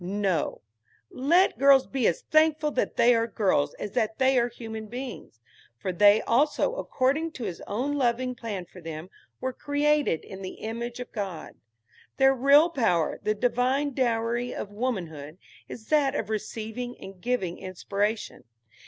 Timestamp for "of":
10.99-11.11, 14.55-14.71, 16.15-16.31